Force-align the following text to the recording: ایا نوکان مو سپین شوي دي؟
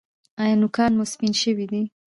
ایا 0.41 0.55
نوکان 0.61 0.91
مو 0.97 1.05
سپین 1.13 1.33
شوي 1.41 1.65
دي؟ 1.71 1.81